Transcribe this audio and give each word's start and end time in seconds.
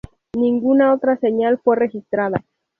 Ninguna 0.35 0.95
otra 0.95 1.15
señal 1.17 1.59
fue 1.59 1.75
registrada. 1.75 2.43